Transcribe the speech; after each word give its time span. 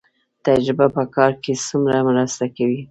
تجربه 0.45 0.87
په 0.95 1.03
کار 1.15 1.31
کې 1.43 1.53
څومره 1.67 1.97
مرسته 2.09 2.45
کوي؟ 2.55 2.77